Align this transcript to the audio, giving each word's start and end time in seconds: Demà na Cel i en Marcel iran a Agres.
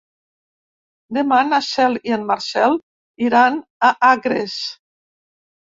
Demà 1.17 1.39
na 1.49 1.59
Cel 1.67 1.99
i 2.09 2.15
en 2.17 2.25
Marcel 2.33 2.79
iran 3.29 3.63
a 3.91 3.95
Agres. 4.11 4.59